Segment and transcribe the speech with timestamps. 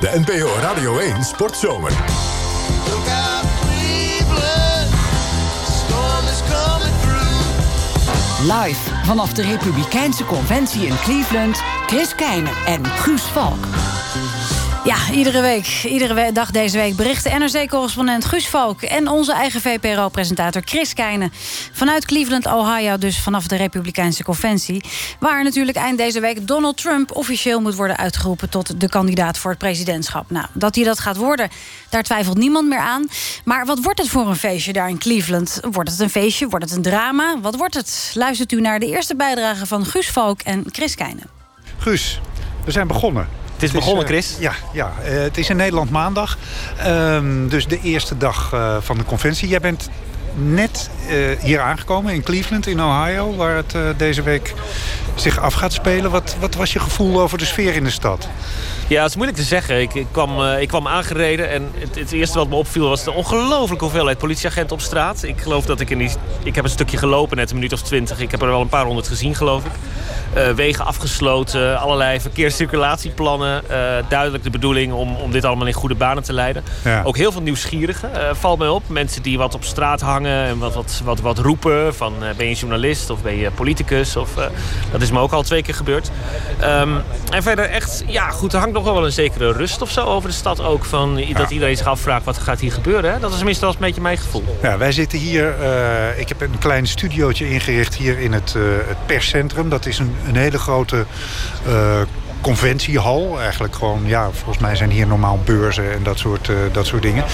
[0.00, 1.92] De NPO Radio 1 Sportzomer.
[8.42, 13.89] Live vanaf de Republikeinse Conventie in Cleveland, Chris Keijnen en Guus Valk.
[14.84, 18.82] Ja, iedere week, iedere dag deze week berichten NRC-correspondent Guus Valk...
[18.82, 21.32] en onze eigen VPRO-presentator Chris Keijnen...
[21.72, 24.84] vanuit Cleveland, Ohio, dus vanaf de Republikeinse Conventie...
[25.18, 28.48] waar natuurlijk eind deze week Donald Trump officieel moet worden uitgeroepen...
[28.48, 30.30] tot de kandidaat voor het presidentschap.
[30.30, 31.48] Nou, dat hij dat gaat worden,
[31.88, 33.08] daar twijfelt niemand meer aan.
[33.44, 35.60] Maar wat wordt het voor een feestje daar in Cleveland?
[35.70, 36.48] Wordt het een feestje?
[36.48, 37.40] Wordt het een drama?
[37.40, 38.12] Wat wordt het?
[38.14, 41.26] Luistert u naar de eerste bijdrage van Guus Valk en Chris Keijnen.
[41.78, 42.20] Guus,
[42.64, 43.39] we zijn begonnen.
[43.60, 44.36] Het is begonnen, Chris.
[44.38, 46.38] Ja, ja uh, het is in Nederland maandag.
[46.86, 49.48] Um, dus de eerste dag uh, van de conventie.
[49.48, 49.88] Jij bent
[50.34, 53.36] net uh, hier aangekomen in Cleveland, in Ohio...
[53.36, 54.54] waar het deze week
[55.20, 56.10] zich af gaat spelen.
[56.10, 58.28] Wat, wat was je gevoel over de sfeer in de stad?
[58.90, 59.80] Ja, het is moeilijk te zeggen.
[59.80, 62.88] Ik, ik kwam, uh, ik kwam aangereden en het, het, eerste wat me opviel...
[62.88, 65.22] was de ongelooflijke hoeveelheid politieagenten op straat.
[65.22, 66.10] Ik geloof dat ik in die...
[66.42, 68.20] Ik heb een stukje gelopen, net een minuut of twintig.
[68.20, 69.70] Ik heb er wel een paar honderd gezien, geloof ik.
[70.36, 73.62] Uh, wegen afgesloten, allerlei verkeerscirculatieplannen.
[73.64, 73.76] Uh,
[74.08, 76.64] duidelijk de bedoeling om, om dit allemaal in goede banen te leiden.
[76.84, 77.02] Ja.
[77.02, 78.82] Ook heel veel nieuwsgierigen, valt mij op.
[78.88, 81.94] Mensen die wat op straat hangen en wat, wat, wat, wat roepen.
[81.94, 84.16] Van ben je journalist of ben je politicus?
[84.16, 84.34] Of,
[84.90, 86.10] dat is me ook al twee keer gebeurd.
[86.62, 90.04] Um, en verder echt, ja goed, er hangt nog wel een zekere rust of zo
[90.04, 90.84] over de stad ook.
[90.84, 91.34] Van, ja.
[91.34, 93.12] Dat iedereen zich afvraagt, wat gaat hier gebeuren?
[93.12, 93.18] Hè?
[93.18, 94.58] Dat is tenminste wel een beetje mijn gevoel.
[94.62, 98.62] Ja, wij zitten hier, uh, ik heb een klein studiootje ingericht hier in het, uh,
[98.86, 99.68] het perscentrum.
[99.68, 101.04] Dat is een, een hele grote
[101.68, 102.00] uh,
[102.40, 103.40] conventiehal.
[103.40, 107.02] Eigenlijk gewoon, ja, volgens mij zijn hier normaal beurzen en dat soort, uh, dat soort
[107.02, 107.24] dingen.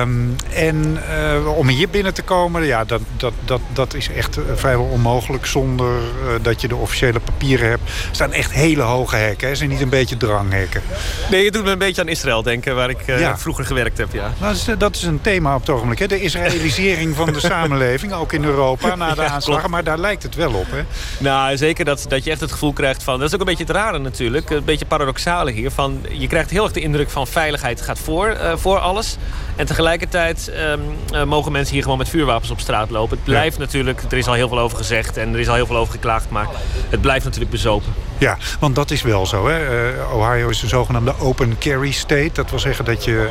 [0.00, 0.98] Um, en
[1.42, 4.84] uh, om hier binnen te komen, ja, dat, dat, dat, dat is echt uh, vrijwel
[4.84, 6.00] onmogelijk zonder
[6.42, 7.82] dat je de officiële papieren hebt.
[7.88, 9.54] Er staan echt hele hoge hekken, hè.
[9.54, 10.82] zijn niet een beetje dranghekken.
[11.30, 13.38] Nee, je doet me een beetje aan Israël denken, waar ik ja.
[13.38, 14.32] vroeger gewerkt heb, ja.
[14.40, 16.06] Nou, dat, is, dat is een thema op het ogenblik, hè.
[16.06, 19.70] de Israëlisering van de samenleving, ook in Europa, na de ja, aanslagen.
[19.70, 20.82] Maar daar lijkt het wel op, hè.
[21.18, 23.64] Nou, zeker dat, dat je echt het gevoel krijgt van, dat is ook een beetje
[23.64, 24.50] het rare natuurlijk natuurlijk.
[24.50, 25.70] Een beetje paradoxale hier.
[25.70, 29.16] Van, je krijgt heel erg de indruk van veiligheid gaat voor, uh, voor alles.
[29.56, 30.80] En tegelijkertijd um,
[31.14, 33.16] uh, mogen mensen hier gewoon met vuurwapens op straat lopen.
[33.16, 33.62] Het blijft ja.
[33.62, 35.92] natuurlijk, er is al heel veel over gezegd en er is al heel veel over
[35.92, 36.30] geklaagd.
[36.30, 36.46] Maar
[36.88, 37.94] het blijft natuurlijk bezopen.
[38.18, 39.48] Ja, want dat is wel zo.
[39.48, 39.92] Hè?
[39.94, 42.30] Uh, Ohio is een zogenaamde open carry state.
[42.32, 43.30] Dat wil zeggen dat je,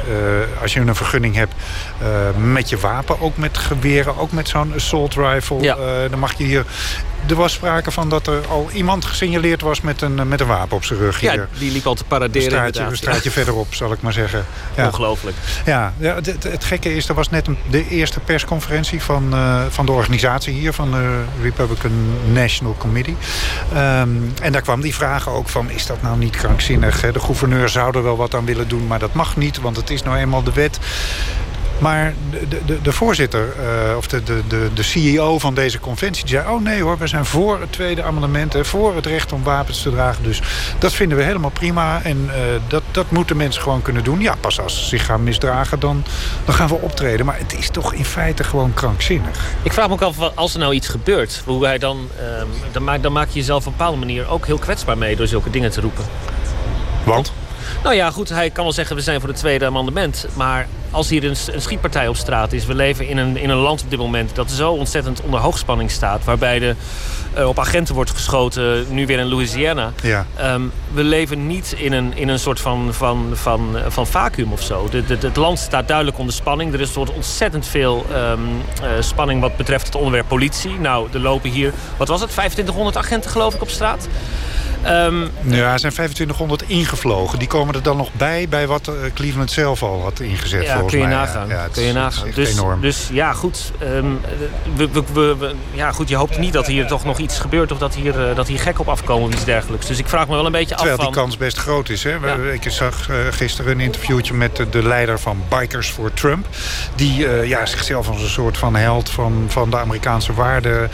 [0.61, 1.53] als je een vergunning hebt
[2.37, 5.75] met je wapen, ook met geweren, ook met zo'n assault rifle, ja.
[6.09, 6.65] dan mag je hier
[7.27, 10.77] er was sprake van dat er al iemand gesignaleerd was met een, met een wapen
[10.77, 11.19] op zijn rug.
[11.19, 11.33] Hier.
[11.33, 12.43] Ja, die liep al te paraderen.
[12.43, 14.45] Een straatje, een straatje verderop, zal ik maar zeggen.
[14.75, 14.85] Ja.
[14.85, 15.35] Ongelooflijk.
[15.65, 19.33] Ja, ja het, het, het, gekke is, er was net een, de eerste persconferentie van,
[19.33, 21.91] uh, van de organisatie hier, van de Republican
[22.31, 23.15] National Committee.
[23.73, 27.11] Um, en daar kwam die vraag ook van, is dat nou niet krankzinnig?
[27.11, 29.89] De gouverneur zou er wel wat aan willen doen, maar dat mag niet, want het
[29.89, 30.79] is nou eenmaal de wet.
[31.79, 32.13] Maar
[32.49, 33.53] de, de, de voorzitter,
[33.89, 36.25] uh, of de, de, de, de CEO van deze conventie...
[36.25, 38.53] die zei, oh nee hoor, we zijn voor het tweede amendement...
[38.53, 40.23] Hè, voor het recht om wapens te dragen.
[40.23, 40.41] Dus
[40.79, 42.01] dat vinden we helemaal prima.
[42.03, 42.33] En uh,
[42.67, 44.21] dat, dat moeten mensen gewoon kunnen doen.
[44.21, 46.03] Ja, pas als ze zich gaan misdragen, dan,
[46.45, 47.25] dan gaan we optreden.
[47.25, 49.39] Maar het is toch in feite gewoon krankzinnig.
[49.63, 51.41] Ik vraag me ook af, als er nou iets gebeurt...
[51.45, 52.23] Hoe hij dan, uh,
[52.71, 55.15] dan, maak, dan maak je jezelf op een bepaalde manier ook heel kwetsbaar mee...
[55.15, 56.05] door zulke dingen te roepen.
[57.03, 57.33] Want?
[57.83, 60.25] Nou ja, goed, hij kan wel zeggen we zijn voor het tweede amendement.
[60.33, 62.65] Maar als hier een, een, schietpartij op straat is...
[62.65, 65.91] we leven in een, in een land op dit moment dat zo ontzettend onder hoogspanning
[65.91, 66.23] staat...
[66.23, 66.75] waarbij de,
[67.37, 69.91] uh, op agenten wordt geschoten, nu weer in Louisiana.
[70.01, 70.25] Ja.
[70.53, 74.61] Um, we leven niet in een, in een soort van, van, van, van vacuüm of
[74.61, 74.89] zo.
[74.89, 76.73] De, de, het land staat duidelijk onder spanning.
[76.73, 80.79] Er is wordt ontzettend veel um, uh, spanning wat betreft het onderwerp politie.
[80.79, 84.07] Nou, er lopen hier, wat was het, 2500 agenten geloof ik op straat.
[84.85, 87.39] Um, ja, er zijn 2500 ingevlogen.
[87.39, 90.63] Die komen er dan nog bij, bij wat Cleveland zelf al had ingezet.
[90.63, 91.13] Ja, kun je mij.
[91.13, 91.47] nagaan.
[91.47, 92.31] Ja, kun je nagaan.
[92.33, 92.81] Dus, enorm.
[92.81, 93.71] dus ja, goed.
[93.83, 94.19] Um,
[94.75, 96.09] we, we, we, ja, goed.
[96.09, 97.71] Je hoopt niet dat hier toch nog iets gebeurt...
[97.71, 99.87] of dat hier, uh, dat hier gek op afkomen of iets dergelijks.
[99.87, 101.13] Dus ik vraag me wel een beetje Terwijl af van...
[101.13, 102.03] die kans best groot is.
[102.03, 102.09] Hè?
[102.09, 102.35] Ja.
[102.51, 106.47] Ik zag uh, gisteren een interviewtje met de, de, leider van Bikers for Trump.
[106.95, 110.89] Die uh, ja, zichzelf als een soort van held van, van de Amerikaanse waarden...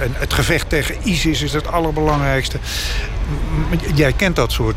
[0.00, 2.58] en het gevecht tegen ISIS is het allerbelangrijkste.
[3.94, 4.76] Jij kent dat soort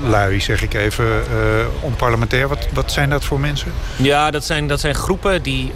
[0.00, 1.22] lui, zeg ik even, uh,
[1.80, 2.48] onparlementair.
[2.48, 3.72] Wat, wat zijn dat voor mensen?
[3.96, 5.72] Ja, dat zijn, dat zijn groepen die,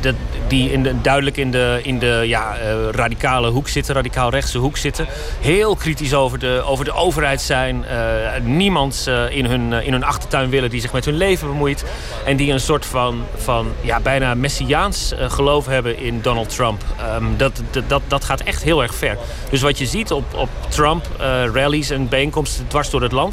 [0.00, 0.14] de,
[0.46, 4.58] die in de, duidelijk in de, in de ja, uh, radicale hoek zitten, radicaal rechtse
[4.58, 5.06] hoek zitten.
[5.40, 7.84] Heel kritisch over de, over de overheid zijn.
[7.90, 11.84] Uh, niemand in, hun, in hun achtertuin willen die zich met hun leven bemoeit.
[12.24, 16.82] En die een soort van, van ja, bijna messiaans geloof hebben in Donald Trump.
[17.14, 19.16] Um, dat, dat, dat gaat echt heel erg ver.
[19.50, 21.06] Dus wat je ziet op, op Trump,
[21.52, 23.25] rallies en bijeenkomsten dwars door het land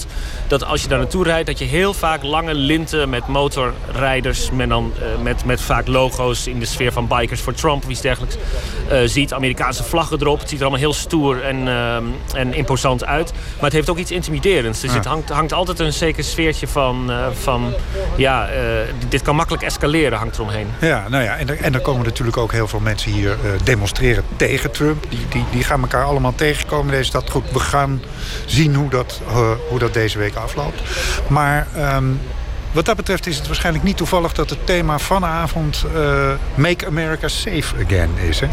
[0.47, 4.51] Dat als je daar naartoe rijdt, dat je heel vaak lange linten met motorrijders...
[4.51, 8.01] met, dan, met, met vaak logo's in de sfeer van Bikers for Trump of iets
[8.01, 8.37] dergelijks...
[9.05, 9.33] ziet.
[9.33, 10.39] Amerikaanse vlaggen erop.
[10.39, 11.67] Het ziet er allemaal heel stoer en,
[12.33, 13.31] en imposant uit.
[13.31, 14.79] Maar het heeft ook iets intimiderends.
[14.79, 17.11] Dus het hangt, hangt altijd een zeker sfeertje van...
[17.33, 17.73] van
[18.15, 18.49] ja,
[19.09, 20.67] dit kan makkelijk escaleren, hangt eromheen.
[20.81, 24.23] Ja, nou ja, en er, en er komen natuurlijk ook heel veel mensen hier demonstreren
[24.35, 25.05] tegen Trump.
[25.09, 27.29] Die, die, die gaan elkaar allemaal tegenkomen deze stad.
[27.29, 28.01] Goed, we gaan
[28.45, 30.81] zien hoe dat, uh, hoe dat deze week afloopt.
[31.27, 32.19] Maar um,
[32.71, 34.33] wat dat betreft is het waarschijnlijk niet toevallig...
[34.33, 38.47] dat het thema vanavond uh, Make America Safe Again is, hè?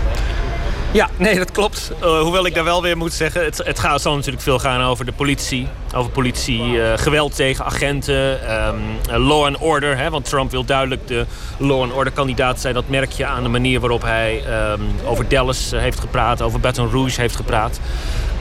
[0.93, 1.93] Ja, nee, dat klopt.
[2.03, 3.44] Uh, hoewel ik daar wel weer moet zeggen...
[3.44, 5.69] het, het gaat, zal natuurlijk veel gaan over de politie.
[5.94, 8.81] Over politie, uh, geweld tegen agenten, um,
[9.27, 9.97] law and order.
[9.97, 11.27] Hè, want Trump wil duidelijk de
[11.59, 12.75] law and order kandidaat zijn.
[12.75, 14.43] Dat merk je aan de manier waarop hij
[14.73, 16.43] um, over Dallas heeft gepraat...
[16.43, 17.81] over Baton Rouge heeft gepraat.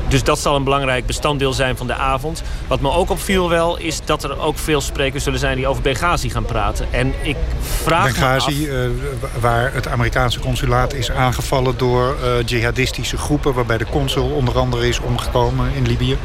[0.10, 2.44] Dus dat zal een belangrijk bestanddeel zijn van de avond.
[2.68, 5.56] Wat me ook opviel wel, is dat er ook veel sprekers zullen zijn...
[5.56, 6.88] die over Benghazi gaan praten.
[6.92, 9.34] En ik vraag Benghazi, me af...
[9.34, 13.54] Uh, waar het Amerikaanse consulaat is aangevallen door uh, jihadistische groepen...
[13.54, 16.18] waarbij de consul onder andere is omgekomen in Libië.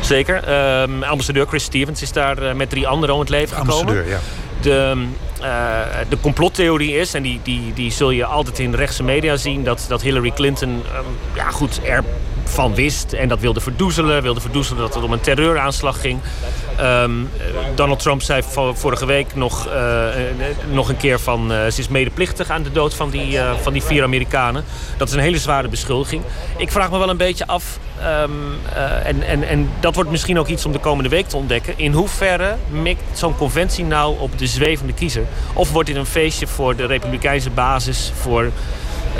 [0.00, 0.36] Zeker.
[0.82, 3.78] Um, ambassadeur Chris Stevens is daar uh, met drie anderen om het leven gekomen.
[3.78, 4.18] Ambassadeur, ja.
[4.60, 5.06] De,
[5.40, 9.64] uh, de complottheorie is, en die, die, die zul je altijd in rechtse media zien...
[9.64, 10.82] dat, dat Hillary Clinton um,
[11.34, 12.04] ja, goed, er
[12.44, 14.22] van wist en dat wilde verdoezelen.
[14.22, 16.20] Wilde verdoezelen dat het om een terreuraanslag ging.
[16.80, 17.30] Um,
[17.74, 18.42] Donald Trump zei
[18.72, 20.06] vorige week nog, uh,
[20.70, 21.52] nog een keer van...
[21.52, 24.64] Uh, ze is medeplichtig aan de dood van die, van die vier Amerikanen.
[24.96, 26.22] Dat is een hele zware beschuldiging.
[26.56, 27.78] Ik vraag me wel een beetje af...
[28.22, 28.58] Um,
[29.04, 31.74] en, en, en dat wordt misschien ook iets om de komende week te ontdekken...
[31.76, 35.24] in hoeverre mikt zo'n conventie nou op de zwevende kiezer?
[35.52, 38.12] Of wordt dit een feestje voor de republikeinse basis...
[38.20, 38.50] voor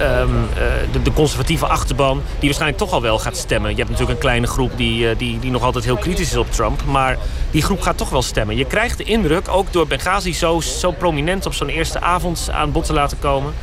[0.00, 0.48] um,
[0.92, 2.22] de, de, conservatieve achterban...
[2.38, 3.70] die waarschijnlijk toch al wel gaat stemmen.
[3.70, 6.36] Je hebt natuurlijk een kleine groep die, uh, die, die nog altijd heel kritisch is
[6.36, 6.84] op Trump.
[6.84, 7.18] Maar
[7.50, 8.56] die groep gaat toch wel stemmen.
[8.56, 12.72] Je krijgt de indruk, ook door Benghazi zo, zo prominent op zo'n eerste avond aan
[12.72, 13.54] bod te laten komen...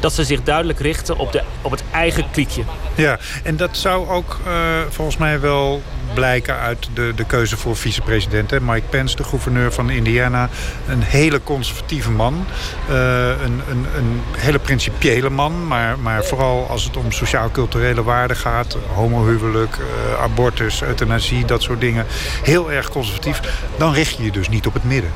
[0.00, 2.62] dat ze zich duidelijk richten op, de, op het eigen kliekje.
[2.94, 4.52] Ja, en dat zou ook uh,
[4.88, 5.82] volgens mij wel
[6.14, 8.60] blijken uit de, de keuze voor vicepresident.
[8.60, 10.48] Mike Pence, de gouverneur van Indiana.
[10.88, 12.46] Een hele conservatieve man.
[12.88, 15.66] Een, een, een hele principiële man.
[15.66, 18.76] Maar, maar vooral als het om sociaal-culturele waarden gaat.
[18.94, 22.06] Homohuwelijk, uh, abortus, euthanasie, dat soort dingen.
[22.42, 23.40] Heel erg conservatief.
[23.76, 25.10] Dan richt je je dus niet op het midden.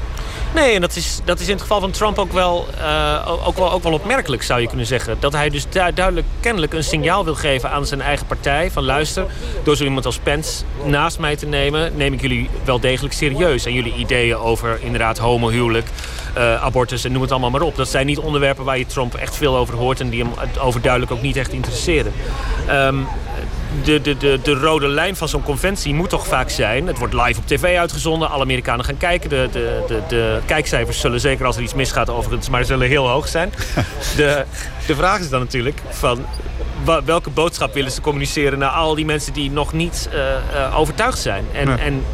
[0.55, 3.57] Nee, en dat is, dat is in het geval van Trump ook wel, uh, ook,
[3.57, 5.17] wel, ook wel opmerkelijk, zou je kunnen zeggen.
[5.21, 8.71] Dat hij dus duidelijk kennelijk een signaal wil geven aan zijn eigen partij.
[8.71, 9.27] Van luister,
[9.63, 11.97] door zo iemand als Pence naast mij te nemen...
[11.97, 13.65] neem ik jullie wel degelijk serieus.
[13.65, 15.87] En jullie ideeën over inderdaad homohuwelijk,
[16.39, 17.77] uh, abortus en noem het allemaal maar op.
[17.77, 20.01] Dat zijn niet onderwerpen waar je Trump echt veel over hoort...
[20.01, 22.13] en die hem overduidelijk ook niet echt interesseren.
[22.71, 23.07] Um,
[23.85, 26.87] de, de, de, de rode lijn van zo'n conventie moet toch vaak zijn...
[26.87, 29.29] het wordt live op tv uitgezonden, alle Amerikanen gaan kijken.
[29.31, 32.49] De, de, de, de kijkcijfers zullen, zeker als er iets misgaat overigens...
[32.49, 33.53] maar zullen heel hoog zijn.
[34.17, 34.45] De,
[34.87, 36.27] de vraag is dan natuurlijk van...
[37.05, 40.21] welke boodschap willen ze communiceren naar al die mensen die nog niet uh,
[40.55, 41.45] uh, overtuigd zijn?
[41.53, 42.05] En, en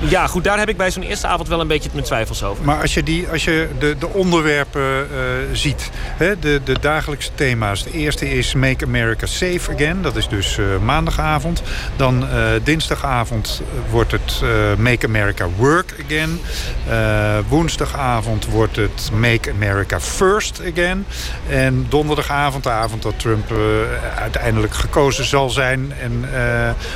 [0.00, 2.64] ja, goed, daar heb ik bij zo'n eerste avond wel een beetje mijn twijfels over.
[2.64, 5.18] Maar als je, die, als je de, de onderwerpen uh,
[5.52, 7.84] ziet, hè, de, de dagelijkse thema's.
[7.84, 10.02] De eerste is Make America Safe Again.
[10.02, 11.62] Dat is dus uh, maandagavond.
[11.96, 14.42] Dan uh, dinsdagavond wordt het
[14.78, 16.40] Make America Work Again.
[17.48, 21.06] woensdagavond wordt het Make America First Again.
[21.48, 23.52] En donderdagavond, de avond dat Trump
[24.16, 26.24] uiteindelijk gekozen zal zijn en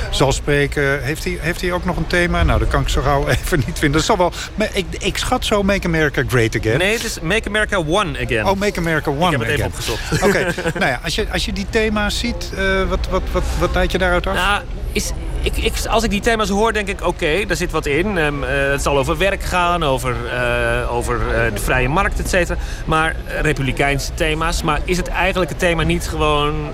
[0.09, 1.03] zal spreken...
[1.03, 2.43] Heeft hij, heeft hij ook nog een thema?
[2.43, 3.91] Nou, dat kan ik zo gauw even niet vinden.
[3.91, 6.77] Dat zal wel, maar ik, ik schat zo Make America Great Again.
[6.77, 8.45] Nee, het is Make America One Again.
[8.45, 9.53] Oh, Make America One Ik heb het again.
[9.53, 10.13] even opgezocht.
[10.13, 10.43] Oké, okay.
[10.81, 13.91] nou ja, als je, als je die thema's ziet, uh, wat, wat, wat, wat leid
[13.91, 14.33] je daaruit af?
[14.33, 14.61] Nou,
[14.91, 15.11] is,
[15.45, 18.17] ik, ik, als ik die thema's hoor, denk ik, oké, okay, daar zit wat in.
[18.17, 22.29] Um, uh, het zal over werk gaan, over, uh, over uh, de vrije markt, et
[22.29, 22.59] cetera.
[22.85, 24.61] Maar republikeinse thema's.
[24.61, 26.73] Maar is het eigenlijk het thema niet gewoon...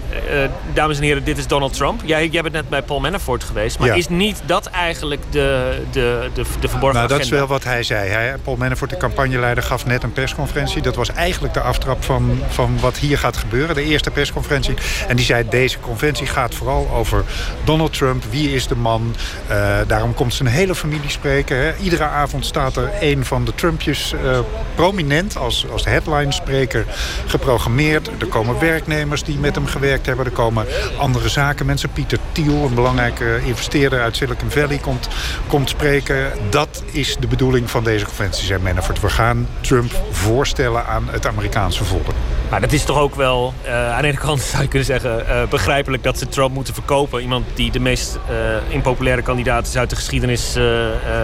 [0.74, 2.02] dames en heren, dit is Donald Trump.
[2.06, 3.80] Jij, jij bent net bij Paul Manafort geweest.
[3.80, 3.94] Maar ja.
[3.94, 7.08] is niet dat eigenlijk de, de, de, de verborgen nou, agenda?
[7.08, 8.10] dat is wel wat hij zei.
[8.10, 10.82] Hij, Paul Manafort, de campagneleider, gaf net een persconferentie.
[10.82, 13.76] Dat was eigenlijk de aftrap van, van wat hier gaat gebeuren.
[13.76, 14.76] De eerste persconferentie.
[15.08, 17.24] En die zei, deze conventie gaat vooral over
[17.64, 18.24] Donald Trump.
[18.30, 19.16] Wie is de man.
[19.50, 21.58] Uh, daarom komt zijn hele familie spreken.
[21.58, 21.76] Hè.
[21.78, 24.40] Iedere avond staat er een van de Trumpjes uh,
[24.76, 26.86] prominent als, als headline spreker
[27.26, 28.10] geprogrammeerd.
[28.20, 30.26] Er komen werknemers die met hem gewerkt hebben.
[30.26, 30.66] Er komen
[30.98, 31.92] andere zakenmensen.
[31.92, 35.08] Pieter Thiel, een belangrijke investeerder uit Silicon Valley, komt,
[35.48, 36.32] komt spreken.
[36.50, 39.02] Dat is de bedoeling van deze conventie, zei Manafort.
[39.02, 42.08] We gaan Trump voorstellen aan het Amerikaanse volk.
[42.52, 45.26] Maar dat is toch ook wel, uh, aan de ene kant zou je kunnen zeggen...
[45.28, 47.22] Uh, begrijpelijk dat ze Trump moeten verkopen.
[47.22, 50.58] Iemand die de meest uh, impopulaire kandidaat is uit de geschiedenis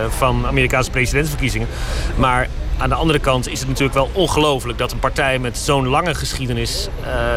[0.09, 1.67] van Amerikaanse presidentsverkiezingen.
[2.15, 4.77] Maar aan de andere kant is het natuurlijk wel ongelooflijk...
[4.77, 6.87] dat een partij met zo'n lange geschiedenis...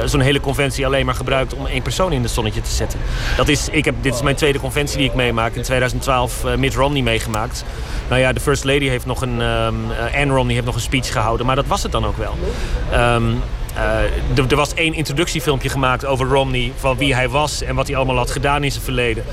[0.04, 3.00] zo'n hele conventie alleen maar gebruikt om één persoon in het zonnetje te zetten.
[3.36, 5.54] Dat is, ik heb, dit is mijn tweede conventie die ik meemaak.
[5.54, 7.64] In 2012 Mitt Romney meegemaakt.
[8.08, 9.40] Nou ja, de First Lady heeft nog een...
[9.40, 9.76] Um,
[10.14, 11.46] Anne Romney heeft nog een speech gehouden.
[11.46, 12.34] Maar dat was het dan ook wel.
[13.14, 13.42] Um,
[13.76, 16.72] uh, er was één introductiefilmpje gemaakt over Romney...
[16.76, 19.24] van wie hij was en wat hij allemaal had gedaan in zijn verleden.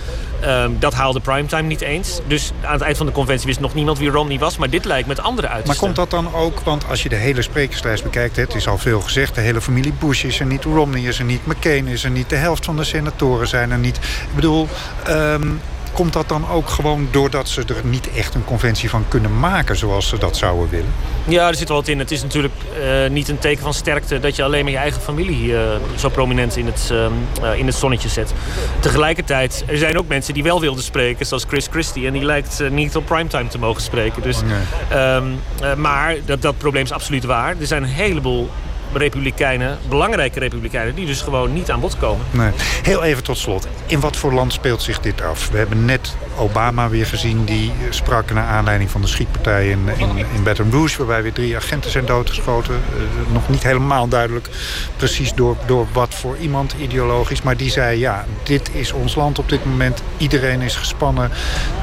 [0.45, 2.19] Um, dat haalde primetime niet eens.
[2.27, 4.57] Dus aan het eind van de conventie wist nog niemand wie Romney was.
[4.57, 7.09] Maar dit lijkt met andere uit te Maar komt dat dan ook, want als je
[7.09, 8.35] de hele sprekerslijst bekijkt...
[8.35, 10.63] het is al veel gezegd, de hele familie Bush is er niet...
[10.63, 12.29] Romney is er niet, McCain is er niet...
[12.29, 13.97] de helft van de senatoren zijn er niet.
[13.97, 14.67] Ik bedoel...
[15.09, 15.61] Um,
[15.97, 19.77] Komt dat dan ook gewoon doordat ze er niet echt een conventie van kunnen maken...
[19.77, 20.93] zoals ze dat zouden willen?
[21.27, 21.99] Ja, er zit wel wat in.
[21.99, 24.19] Het is natuurlijk uh, niet een teken van sterkte...
[24.19, 25.59] dat je alleen maar je eigen familie uh,
[25.95, 28.33] zo prominent in het, uh, in het zonnetje zet.
[28.79, 31.25] Tegelijkertijd, er zijn ook mensen die wel wilden spreken...
[31.25, 32.07] zoals Chris Christie.
[32.07, 34.21] En die lijkt niet op primetime te mogen spreken.
[34.21, 34.99] Dus, nee.
[35.15, 35.39] um,
[35.77, 37.55] maar dat, dat probleem is absoluut waar.
[37.59, 38.49] Er zijn een heleboel
[38.93, 40.95] republikeinen, belangrijke republikeinen...
[40.95, 42.25] die dus gewoon niet aan bod komen.
[42.31, 42.51] Nee.
[42.83, 43.67] Heel even tot slot.
[43.85, 45.49] In wat voor land speelt zich dit af?
[45.49, 47.45] We hebben net Obama weer gezien.
[47.45, 50.97] Die sprak naar aanleiding van de schietpartij in, in, in Baton Rouge...
[50.97, 52.73] waarbij weer drie agenten zijn doodgeschoten.
[52.73, 54.49] Uh, nog niet helemaal duidelijk
[54.95, 57.41] precies door, door wat voor iemand ideologisch.
[57.41, 60.01] Maar die zei, ja, dit is ons land op dit moment.
[60.17, 61.31] Iedereen is gespannen.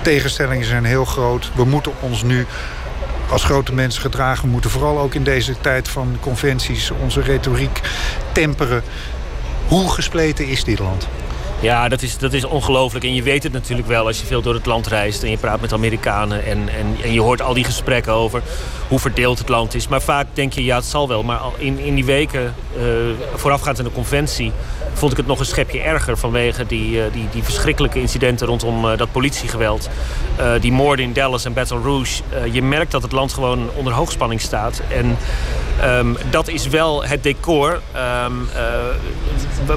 [0.02, 1.50] Tegenstellingen zijn heel groot.
[1.54, 2.46] We moeten ons nu
[3.34, 4.70] als grote mensen gedragen moeten.
[4.70, 7.80] Vooral ook in deze tijd van conventies onze retoriek
[8.32, 8.82] temperen.
[9.68, 11.08] Hoe gespleten is dit land?
[11.60, 13.04] Ja, dat is, dat is ongelooflijk.
[13.04, 15.22] En je weet het natuurlijk wel als je veel door het land reist...
[15.22, 18.42] en je praat met Amerikanen en, en, en je hoort al die gesprekken over
[18.88, 19.88] hoe verdeeld het land is.
[19.88, 21.22] Maar vaak denk je, ja, het zal wel.
[21.22, 22.82] Maar in, in die weken uh,
[23.34, 24.52] voorafgaand aan de conventie...
[24.92, 28.46] vond ik het nog een schepje erger vanwege die, uh, die, die verschrikkelijke incidenten...
[28.46, 29.88] rondom uh, dat politiegeweld.
[30.60, 32.22] die moorden in Dallas en Baton Rouge.
[32.52, 34.82] je merkt dat het land gewoon onder hoogspanning staat.
[34.88, 35.16] En
[35.84, 37.80] um, dat is wel het decor
[38.26, 38.48] um,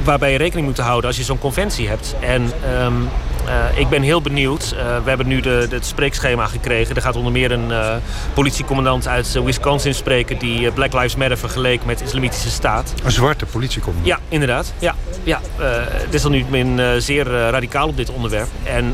[0.03, 2.15] waarbij je rekening moet houden als je zo'n conventie hebt.
[2.19, 2.51] En
[2.85, 3.09] um,
[3.47, 4.73] uh, ik ben heel benieuwd.
[4.73, 6.95] Uh, we hebben nu de, de, het spreekschema gekregen.
[6.95, 7.95] Er gaat onder meer een uh,
[8.33, 10.37] politiecommandant uit Wisconsin spreken...
[10.37, 12.93] die Black Lives Matter vergeleek met de Islamitische Staat.
[13.03, 14.15] Een zwarte politiecommandant?
[14.15, 14.73] Ja, inderdaad.
[14.79, 15.41] Ja, ja.
[15.57, 18.47] het is dan nu min, zeer radicaal op dit onderwerp.
[18.63, 18.93] En,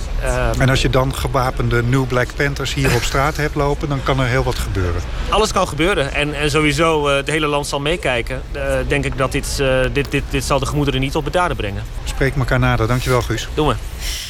[0.57, 3.89] en als je dan gewapende New Black Panthers hier op straat hebt lopen...
[3.89, 5.01] dan kan er heel wat gebeuren?
[5.29, 6.13] Alles kan gebeuren.
[6.13, 8.41] En, en sowieso, het hele land zal meekijken.
[8.87, 11.83] denk ik dat dit, dit, dit, dit zal de gemoederen niet op bedaden brengen.
[12.03, 12.87] Spreek elkaar nader.
[12.87, 13.47] Dankjewel, Guus.
[13.53, 13.75] Doen we.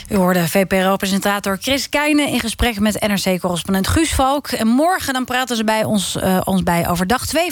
[0.09, 4.47] U hoorde VPRO-presentator Chris Keijnen in gesprek met NRC-correspondent Guus Valk.
[4.47, 7.51] En morgen dan praten ze bij ons, uh, ons bij over dag 2